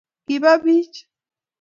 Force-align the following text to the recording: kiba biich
kiba 0.25 0.51
biich 0.63 0.97